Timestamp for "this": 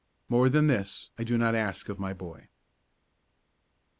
0.65-1.11